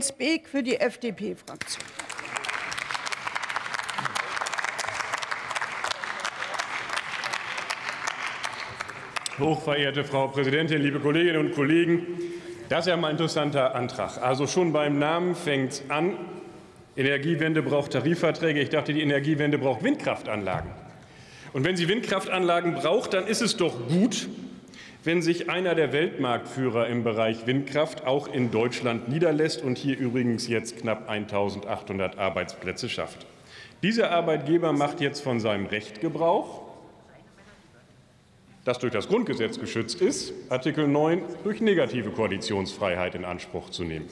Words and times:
Jens 0.00 0.12
Beek 0.12 0.48
für 0.48 0.62
die 0.62 0.80
FDP-Fraktion. 0.80 1.84
Hochverehrte 9.38 10.04
Frau 10.04 10.28
Präsidentin, 10.28 10.80
liebe 10.80 11.00
Kolleginnen 11.00 11.48
und 11.48 11.54
Kollegen! 11.54 12.06
Das 12.70 12.86
ist 12.86 12.88
ja 12.88 12.96
mal 12.96 13.08
ein 13.08 13.16
interessanter 13.16 13.74
Antrag. 13.74 14.16
Also 14.22 14.46
schon 14.46 14.72
beim 14.72 14.98
Namen 14.98 15.34
fängt 15.34 15.72
es 15.72 15.82
an. 15.90 16.16
Energiewende 16.96 17.60
braucht 17.60 17.92
Tarifverträge. 17.92 18.58
Ich 18.58 18.70
dachte, 18.70 18.94
die 18.94 19.02
Energiewende 19.02 19.58
braucht 19.58 19.84
Windkraftanlagen. 19.84 20.70
Und 21.52 21.66
wenn 21.66 21.76
sie 21.76 21.88
Windkraftanlagen 21.88 22.72
braucht, 22.72 23.12
dann 23.12 23.26
ist 23.26 23.42
es 23.42 23.58
doch 23.58 23.86
gut, 23.86 24.30
wenn 25.04 25.22
sich 25.22 25.48
einer 25.48 25.74
der 25.74 25.92
Weltmarktführer 25.92 26.86
im 26.88 27.04
Bereich 27.04 27.46
Windkraft 27.46 28.06
auch 28.06 28.28
in 28.28 28.50
Deutschland 28.50 29.08
niederlässt 29.08 29.62
und 29.62 29.78
hier 29.78 29.98
übrigens 29.98 30.48
jetzt 30.48 30.78
knapp 30.78 31.10
1.800 31.10 32.18
Arbeitsplätze 32.18 32.88
schafft. 32.88 33.26
Dieser 33.82 34.10
Arbeitgeber 34.10 34.72
macht 34.72 35.00
jetzt 35.00 35.20
von 35.22 35.40
seinem 35.40 35.66
Recht 35.66 36.00
Gebrauch 36.00 36.70
das 38.64 38.78
durch 38.78 38.92
das 38.92 39.08
Grundgesetz 39.08 39.58
geschützt 39.58 40.00
ist, 40.00 40.32
Artikel 40.50 40.86
9 40.86 41.22
durch 41.44 41.60
negative 41.60 42.10
Koalitionsfreiheit 42.10 43.14
in 43.14 43.24
Anspruch 43.24 43.70
zu 43.70 43.84
nehmen. 43.84 44.08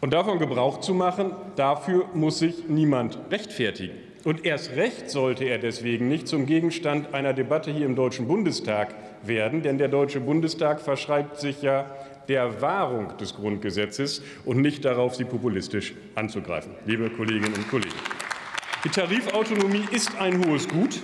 Und 0.00 0.12
davon 0.12 0.38
Gebrauch 0.38 0.80
zu 0.80 0.94
machen, 0.94 1.32
dafür 1.56 2.06
muss 2.12 2.40
sich 2.40 2.68
niemand 2.68 3.18
rechtfertigen. 3.30 3.96
Und 4.24 4.44
erst 4.44 4.76
recht 4.76 5.10
sollte 5.10 5.44
er 5.44 5.58
deswegen 5.58 6.08
nicht 6.08 6.28
zum 6.28 6.46
Gegenstand 6.46 7.12
einer 7.12 7.32
Debatte 7.32 7.72
hier 7.72 7.86
im 7.86 7.96
Deutschen 7.96 8.28
Bundestag 8.28 8.94
werden, 9.24 9.62
denn 9.62 9.78
der 9.78 9.88
Deutsche 9.88 10.20
Bundestag 10.20 10.80
verschreibt 10.80 11.40
sich 11.40 11.62
ja 11.62 11.86
der 12.28 12.60
Wahrung 12.60 13.16
des 13.18 13.34
Grundgesetzes 13.34 14.22
und 14.44 14.60
nicht 14.60 14.84
darauf, 14.84 15.16
sie 15.16 15.24
populistisch 15.24 15.94
anzugreifen. 16.14 16.72
Liebe 16.86 17.10
Kolleginnen 17.10 17.52
und 17.54 17.68
Kollegen, 17.68 17.94
die 18.84 18.90
Tarifautonomie 18.90 19.84
ist 19.90 20.16
ein 20.20 20.44
hohes 20.46 20.68
Gut. 20.68 21.00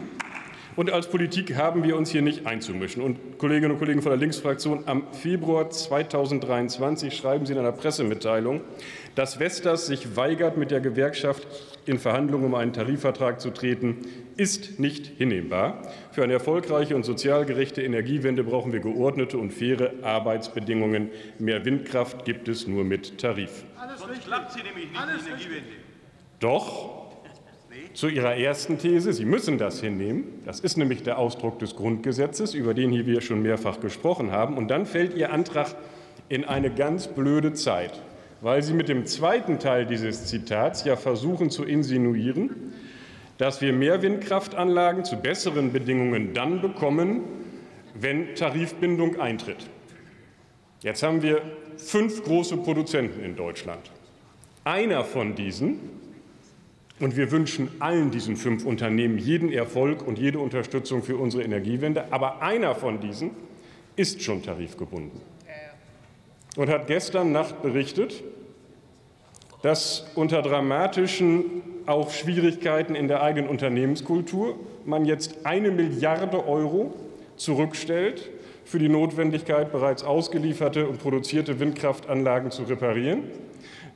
Und 0.78 0.92
als 0.92 1.08
Politik 1.08 1.56
haben 1.56 1.82
wir 1.82 1.96
uns 1.96 2.12
hier 2.12 2.22
nicht 2.22 2.46
einzumischen. 2.46 3.02
Und 3.02 3.36
Kolleginnen 3.36 3.72
und 3.72 3.78
Kollegen 3.80 4.00
von 4.00 4.10
der 4.10 4.16
Linksfraktion, 4.16 4.84
am 4.86 5.12
Februar 5.12 5.70
2023 5.70 7.16
schreiben 7.16 7.46
Sie 7.46 7.52
in 7.52 7.58
einer 7.58 7.72
Pressemitteilung, 7.72 8.60
dass 9.16 9.40
Vestas 9.40 9.88
sich 9.88 10.14
weigert, 10.14 10.56
mit 10.56 10.70
der 10.70 10.80
Gewerkschaft 10.80 11.48
in 11.84 11.98
Verhandlungen 11.98 12.44
um 12.44 12.54
einen 12.54 12.72
Tarifvertrag 12.72 13.40
zu 13.40 13.50
treten, 13.50 14.06
ist 14.36 14.78
nicht 14.78 15.04
hinnehmbar. 15.18 15.82
Für 16.12 16.22
eine 16.22 16.34
erfolgreiche 16.34 16.94
und 16.94 17.04
sozial 17.04 17.44
gerechte 17.44 17.82
Energiewende 17.82 18.44
brauchen 18.44 18.72
wir 18.72 18.78
geordnete 18.78 19.36
und 19.36 19.52
faire 19.52 19.94
Arbeitsbedingungen. 20.02 21.10
Mehr 21.40 21.64
Windkraft 21.64 22.24
gibt 22.24 22.46
es 22.46 22.68
nur 22.68 22.84
mit 22.84 23.18
Tarif. 23.18 23.64
Sonst 23.96 24.24
klappt 24.24 24.52
sie 24.52 24.62
nämlich 24.62 24.84
nicht, 24.84 24.94
die 24.94 25.28
Energiewende. 25.28 25.70
Doch 26.38 27.08
zu 27.94 28.08
Ihrer 28.08 28.36
ersten 28.36 28.78
These, 28.78 29.12
Sie 29.12 29.24
müssen 29.24 29.58
das 29.58 29.80
hinnehmen. 29.80 30.24
Das 30.44 30.60
ist 30.60 30.76
nämlich 30.76 31.02
der 31.02 31.18
Ausdruck 31.18 31.58
des 31.58 31.76
Grundgesetzes, 31.76 32.54
über 32.54 32.74
den 32.74 32.90
hier 32.90 33.06
wir 33.06 33.20
schon 33.20 33.42
mehrfach 33.42 33.80
gesprochen 33.80 34.30
haben. 34.30 34.56
Und 34.56 34.68
dann 34.68 34.86
fällt 34.86 35.14
Ihr 35.14 35.32
Antrag 35.32 35.74
in 36.28 36.44
eine 36.44 36.70
ganz 36.70 37.08
blöde 37.08 37.52
Zeit, 37.54 38.00
weil 38.40 38.62
Sie 38.62 38.72
mit 38.72 38.88
dem 38.88 39.06
zweiten 39.06 39.58
Teil 39.58 39.86
dieses 39.86 40.26
Zitats 40.26 40.84
ja 40.84 40.96
versuchen 40.96 41.50
zu 41.50 41.64
insinuieren, 41.64 42.50
dass 43.38 43.60
wir 43.60 43.72
mehr 43.72 44.02
Windkraftanlagen 44.02 45.04
zu 45.04 45.16
besseren 45.16 45.72
Bedingungen 45.72 46.34
dann 46.34 46.60
bekommen, 46.60 47.22
wenn 47.94 48.34
Tarifbindung 48.34 49.20
eintritt. 49.20 49.68
Jetzt 50.82 51.02
haben 51.02 51.22
wir 51.22 51.42
fünf 51.76 52.22
große 52.22 52.56
Produzenten 52.58 53.24
in 53.24 53.36
Deutschland. 53.36 53.90
Einer 54.64 55.04
von 55.04 55.34
diesen 55.34 55.78
und 57.00 57.16
wir 57.16 57.30
wünschen 57.30 57.68
allen 57.78 58.10
diesen 58.10 58.36
fünf 58.36 58.64
Unternehmen 58.64 59.18
jeden 59.18 59.52
Erfolg 59.52 60.06
und 60.06 60.18
jede 60.18 60.38
Unterstützung 60.38 61.02
für 61.02 61.16
unsere 61.16 61.42
Energiewende. 61.42 62.04
Aber 62.10 62.42
einer 62.42 62.74
von 62.74 63.00
diesen 63.00 63.30
ist 63.96 64.22
schon 64.22 64.42
tarifgebunden 64.42 65.20
und 66.56 66.68
hat 66.68 66.86
gestern 66.88 67.30
Nacht 67.32 67.62
berichtet, 67.62 68.22
dass 69.62 70.06
unter 70.14 70.42
dramatischen 70.42 71.44
auch 71.86 72.10
Schwierigkeiten 72.10 72.94
in 72.94 73.08
der 73.08 73.22
eigenen 73.22 73.48
Unternehmenskultur 73.48 74.58
man 74.84 75.04
jetzt 75.04 75.46
eine 75.46 75.70
Milliarde 75.70 76.46
Euro 76.46 76.94
zurückstellt 77.36 78.28
für 78.68 78.78
die 78.78 78.88
Notwendigkeit, 78.88 79.72
bereits 79.72 80.04
ausgelieferte 80.04 80.86
und 80.86 81.00
produzierte 81.00 81.58
Windkraftanlagen 81.58 82.50
zu 82.50 82.64
reparieren 82.64 83.22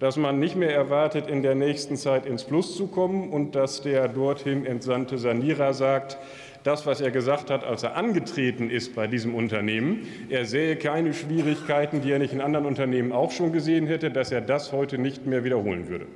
dass 0.03 0.17
man 0.17 0.41
nicht 0.41 0.57
mehr 0.57 0.75
erwartet, 0.75 1.29
in 1.29 1.45
der 1.45 1.55
nächsten 1.55 1.97
Zeit 1.97 2.27
ins 2.27 2.43
Plus 2.43 2.77
zu 2.77 2.89
kommen 2.89 3.31
und 3.31 3.55
dass 3.55 3.83
der 3.83 4.09
dorthin 4.09 4.67
entsandte 4.67 5.17
Sanierer 5.17 5.75
sagt, 5.75 6.19
das, 6.65 6.87
was 6.87 7.01
er 7.01 7.13
gesagt 7.13 7.51
hat, 7.51 7.63
als 7.63 7.85
er 7.85 7.95
angetreten 7.95 8.69
ist 8.69 8.97
bei 8.97 9.07
diesem 9.07 9.33
Unternehmen, 9.33 10.09
er 10.29 10.45
sähe 10.45 10.75
keine 10.75 11.15
Schwierigkeiten, 11.15 12.01
die 12.01 12.11
er 12.11 12.19
nicht 12.19 12.33
in 12.33 12.41
anderen 12.41 12.67
Unternehmen 12.67 13.13
auch 13.13 13.31
schon 13.31 13.53
gesehen 13.53 13.87
hätte, 13.87 14.11
dass 14.11 14.33
er 14.33 14.41
das 14.41 14.73
heute 14.73 14.99
nicht 14.99 15.25
mehr 15.25 15.45
wiederholen 15.45 15.89
würde. 15.89 16.07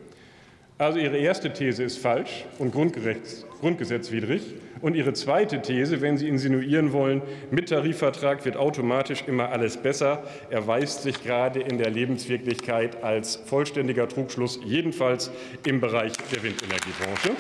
Also 0.79 0.99
Ihre 0.99 1.17
erste 1.17 1.53
These 1.55 1.85
ist 1.85 1.99
falsch 1.99 2.45
und 2.59 2.71
grundgesetzwidrig. 2.71 4.43
Und 4.83 4.95
Ihre 4.95 5.15
zweite 5.15 5.63
These, 5.63 6.03
wenn 6.03 6.19
Sie 6.19 6.29
insinuieren 6.29 6.93
wollen, 6.93 7.23
mit 7.51 7.71
Tarifvertrag 7.71 8.45
wird 8.45 8.59
automatisch 8.59 9.25
immer 9.27 9.49
alles 9.49 9.79
besser, 9.79 10.23
erweist 10.51 11.03
sich 11.03 11.23
gerade 11.23 11.61
in 11.61 11.79
der 11.79 11.89
Lebenswirklichkeit 11.89 13.03
als 13.03 13.37
vollständiger 13.37 14.07
Trugschluss, 14.07 14.61
jedenfalls 14.67 15.31
im 15.65 15.81
Bereich 15.81 16.13
der 16.31 16.43
Windenergiebranche. 16.43 17.31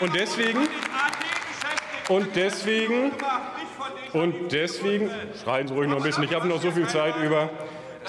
Und 0.00 0.14
deswegen, 0.14 0.68
und 2.08 2.28
deswegen, 2.34 3.12
und 4.14 4.52
deswegen, 4.52 5.10
schreien 5.44 5.68
Sie 5.68 5.74
ruhig 5.74 5.90
noch 5.90 5.98
ein 5.98 6.02
bisschen, 6.02 6.24
ich 6.24 6.34
habe 6.34 6.48
noch 6.48 6.62
so 6.62 6.70
viel 6.70 6.86
Zeit 6.88 7.14
über. 7.22 7.50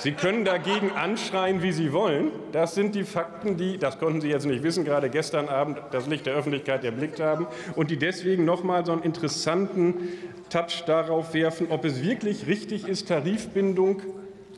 Sie 0.02 0.14
können 0.14 0.46
dagegen 0.46 0.92
anschreien, 0.92 1.62
wie 1.62 1.74
Sie 1.74 1.92
wollen. 1.92 2.32
Das 2.54 2.74
sind 2.74 2.96
die 2.96 3.04
Fakten, 3.04 3.58
die, 3.58 3.78
das 3.78 4.00
konnten 4.00 4.22
Sie 4.22 4.30
jetzt 4.30 4.46
nicht 4.46 4.64
wissen, 4.64 4.86
gerade 4.86 5.10
gestern 5.10 5.50
Abend 5.50 5.78
das 5.92 6.08
Licht 6.08 6.26
der 6.26 6.36
Öffentlichkeit 6.36 6.86
erblickt 6.86 7.20
haben 7.20 7.48
und 7.76 7.92
die 7.92 7.98
deswegen 7.98 8.46
noch 8.46 8.64
mal 8.64 8.86
so 8.86 8.94
einen 8.94 9.04
interessanten 9.04 9.96
Touch 10.50 10.84
darauf 10.86 11.34
werfen, 11.34 11.68
ob 11.70 11.84
es 11.84 12.02
wirklich 12.02 12.48
richtig 12.48 12.88
ist, 12.88 13.10
Tarifbindung 13.10 14.02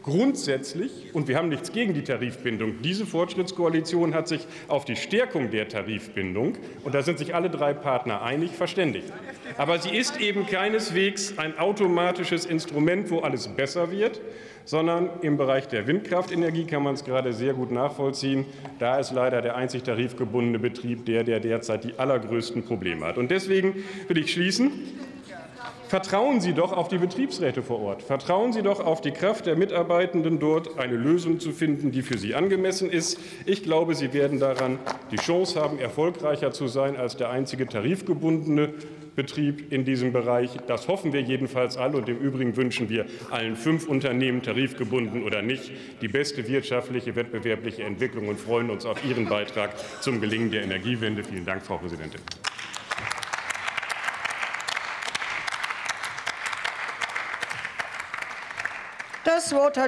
grundsätzlich, 0.04 1.14
und 1.14 1.28
wir 1.28 1.38
haben 1.38 1.50
nichts 1.50 1.72
gegen 1.72 1.94
die 1.94 2.04
Tarifbindung, 2.04 2.82
diese 2.82 3.06
Fortschrittskoalition 3.06 4.14
hat 4.14 4.28
sich 4.28 4.48
auf 4.68 4.86
die 4.86 4.96
Stärkung 4.96 5.52
der 5.52 5.68
Tarifbindung, 5.68 6.58
und 6.84 6.96
da 6.96 7.02
sind 7.02 7.20
sich 7.20 7.36
alle 7.36 7.50
drei 7.50 7.74
Partner 7.74 8.22
einig, 8.22 8.52
verständigt. 8.52 9.12
Aber 9.58 9.80
sie 9.80 9.96
ist 9.96 10.20
eben 10.20 10.46
keineswegs 10.46 11.38
ein 11.38 11.58
automatisches 11.58 12.46
Instrument, 12.46 13.10
wo 13.12 13.20
alles 13.20 13.48
besser 13.48 13.92
wird, 13.92 14.22
sondern 14.66 15.10
im 15.22 15.38
Bereich 15.38 15.68
der 15.68 15.88
Windkraftenergie 15.88 16.66
kann 16.66 16.84
man 16.84 16.94
es 16.94 17.04
gerade 17.04 17.34
sehr 17.34 17.54
gut 17.54 17.72
nachvollziehen. 17.72 18.46
Da 18.80 19.00
ist 19.00 19.12
leider 19.12 19.42
der 19.42 19.56
einzig 19.56 19.84
tarifgebundene 19.84 20.60
Betrieb 20.60 21.06
der, 21.06 21.24
der 21.24 21.40
derzeit 21.40 21.84
die 21.84 21.98
allergrößten 21.98 22.64
Probleme 22.64 23.06
hat. 23.06 23.18
Und 23.18 23.32
deswegen 23.32 23.84
will 24.08 24.18
ich 24.18 24.32
schließen. 24.32 24.72
Vertrauen 25.92 26.40
Sie 26.40 26.54
doch 26.54 26.72
auf 26.72 26.88
die 26.88 27.00
Betriebsräte 27.00 27.62
vor 27.62 27.82
Ort. 27.82 28.02
Vertrauen 28.02 28.54
Sie 28.54 28.62
doch 28.62 28.80
auf 28.80 29.02
die 29.02 29.12
Kraft 29.12 29.46
der 29.46 29.58
Mitarbeitenden 29.58 30.40
dort, 30.40 30.80
eine 30.80 30.96
Lösung 30.96 31.42
zu 31.42 31.52
finden, 31.52 31.92
die 31.92 32.02
für 32.02 32.18
Sie 32.18 32.34
angemessen 32.34 32.90
ist. 32.90 33.20
Ich 33.46 33.62
glaube, 33.62 33.94
Sie 33.94 34.14
werden 34.14 34.40
daran 34.40 34.80
die 35.12 35.18
Chance 35.18 35.60
haben, 35.60 35.80
erfolgreicher 35.80 36.54
zu 36.54 36.70
sein 36.70 36.96
als 36.96 37.18
der 37.18 37.30
einzige 37.30 37.68
tarifgebundene 37.68 38.70
Betrieb 39.18 39.74
in 39.74 39.84
diesem 39.84 40.14
Bereich. 40.14 40.52
Das 40.66 40.88
hoffen 40.88 41.12
wir 41.12 41.24
jedenfalls 41.24 41.76
alle. 41.76 41.98
Und 41.98 42.08
im 42.08 42.20
Übrigen 42.20 42.56
wünschen 42.56 42.88
wir 42.88 43.06
allen 43.30 43.58
fünf 43.58 43.86
Unternehmen, 43.86 44.42
tarifgebunden 44.42 45.26
oder 45.26 45.42
nicht, 45.42 45.74
die 46.02 46.08
beste 46.08 46.48
wirtschaftliche, 46.48 47.18
wettbewerbliche 47.18 47.84
Entwicklung 47.84 48.30
und 48.30 48.40
freuen 48.40 48.70
uns 48.70 48.86
auf 48.86 49.04
Ihren 49.04 49.28
Beitrag 49.28 49.72
zum 50.00 50.22
Gelingen 50.22 50.52
der 50.52 50.64
Energiewende. 50.64 51.26
Vielen 51.26 51.46
Dank, 51.46 51.66
Frau 51.66 51.80
Präsidentin. 51.80 52.22
Das 59.24 59.54
Wort 59.54 59.78
hat 59.78 59.80